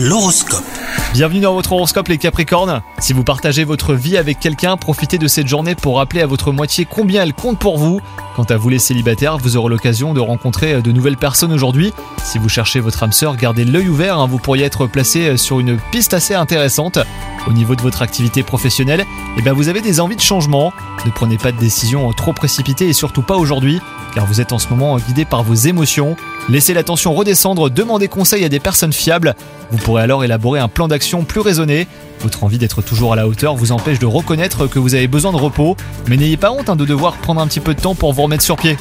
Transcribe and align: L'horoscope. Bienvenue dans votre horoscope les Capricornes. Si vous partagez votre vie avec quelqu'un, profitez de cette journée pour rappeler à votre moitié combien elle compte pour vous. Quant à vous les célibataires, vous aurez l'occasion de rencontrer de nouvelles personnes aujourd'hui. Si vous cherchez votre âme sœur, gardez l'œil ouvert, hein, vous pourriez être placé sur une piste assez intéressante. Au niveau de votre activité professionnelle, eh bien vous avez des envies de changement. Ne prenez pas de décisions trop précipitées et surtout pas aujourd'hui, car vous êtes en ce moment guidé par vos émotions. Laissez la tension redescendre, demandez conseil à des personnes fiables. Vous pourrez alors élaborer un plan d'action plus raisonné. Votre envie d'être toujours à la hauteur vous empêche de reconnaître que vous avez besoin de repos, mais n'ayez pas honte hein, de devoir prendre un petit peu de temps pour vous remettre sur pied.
L'horoscope. 0.00 0.97
Bienvenue 1.14 1.40
dans 1.40 1.54
votre 1.54 1.72
horoscope 1.72 2.08
les 2.08 2.18
Capricornes. 2.18 2.82
Si 2.98 3.14
vous 3.14 3.24
partagez 3.24 3.64
votre 3.64 3.94
vie 3.94 4.18
avec 4.18 4.38
quelqu'un, 4.38 4.76
profitez 4.76 5.16
de 5.16 5.26
cette 5.26 5.48
journée 5.48 5.74
pour 5.74 5.96
rappeler 5.96 6.20
à 6.20 6.26
votre 6.26 6.52
moitié 6.52 6.84
combien 6.84 7.22
elle 7.22 7.32
compte 7.32 7.58
pour 7.58 7.78
vous. 7.78 8.00
Quant 8.36 8.44
à 8.44 8.56
vous 8.56 8.68
les 8.68 8.78
célibataires, 8.78 9.38
vous 9.38 9.56
aurez 9.56 9.70
l'occasion 9.70 10.12
de 10.12 10.20
rencontrer 10.20 10.80
de 10.82 10.92
nouvelles 10.92 11.16
personnes 11.16 11.52
aujourd'hui. 11.52 11.94
Si 12.22 12.38
vous 12.38 12.50
cherchez 12.50 12.78
votre 12.78 13.02
âme 13.02 13.12
sœur, 13.12 13.36
gardez 13.36 13.64
l'œil 13.64 13.88
ouvert, 13.88 14.18
hein, 14.18 14.26
vous 14.26 14.38
pourriez 14.38 14.64
être 14.64 14.86
placé 14.86 15.38
sur 15.38 15.60
une 15.60 15.78
piste 15.90 16.12
assez 16.12 16.34
intéressante. 16.34 16.98
Au 17.48 17.52
niveau 17.52 17.74
de 17.74 17.80
votre 17.80 18.02
activité 18.02 18.42
professionnelle, 18.42 19.04
eh 19.38 19.42
bien 19.42 19.54
vous 19.54 19.68
avez 19.68 19.80
des 19.80 20.00
envies 20.00 20.16
de 20.16 20.20
changement. 20.20 20.72
Ne 21.06 21.10
prenez 21.10 21.38
pas 21.38 21.52
de 21.52 21.58
décisions 21.58 22.12
trop 22.12 22.34
précipitées 22.34 22.88
et 22.88 22.92
surtout 22.92 23.22
pas 23.22 23.36
aujourd'hui, 23.36 23.80
car 24.14 24.26
vous 24.26 24.40
êtes 24.40 24.52
en 24.52 24.58
ce 24.58 24.68
moment 24.68 24.98
guidé 24.98 25.24
par 25.24 25.42
vos 25.42 25.54
émotions. 25.54 26.16
Laissez 26.48 26.74
la 26.74 26.82
tension 26.82 27.14
redescendre, 27.14 27.70
demandez 27.70 28.08
conseil 28.08 28.44
à 28.44 28.48
des 28.48 28.60
personnes 28.60 28.92
fiables. 28.92 29.34
Vous 29.70 29.78
pourrez 29.78 30.02
alors 30.02 30.24
élaborer 30.24 30.60
un 30.60 30.68
plan 30.68 30.88
d'action 30.88 30.97
plus 31.24 31.40
raisonné. 31.40 31.86
Votre 32.20 32.44
envie 32.44 32.58
d'être 32.58 32.82
toujours 32.82 33.12
à 33.12 33.16
la 33.16 33.28
hauteur 33.28 33.54
vous 33.54 33.72
empêche 33.72 33.98
de 33.98 34.06
reconnaître 34.06 34.66
que 34.66 34.78
vous 34.78 34.94
avez 34.94 35.06
besoin 35.06 35.32
de 35.32 35.36
repos, 35.36 35.76
mais 36.08 36.16
n'ayez 36.16 36.36
pas 36.36 36.50
honte 36.50 36.68
hein, 36.68 36.76
de 36.76 36.84
devoir 36.84 37.16
prendre 37.16 37.40
un 37.40 37.46
petit 37.46 37.60
peu 37.60 37.74
de 37.74 37.80
temps 37.80 37.94
pour 37.94 38.12
vous 38.12 38.22
remettre 38.22 38.42
sur 38.42 38.56
pied. 38.56 38.76